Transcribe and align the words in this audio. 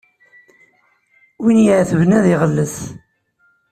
Win 1.41 1.61
iɛettben 1.65 2.09
ad 2.17 2.25
iɣellet. 2.33 2.75